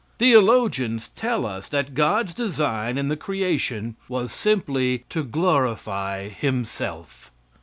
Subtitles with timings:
[0.17, 7.29] Theologians tell us that God's design in the creation was simply to glorify himself.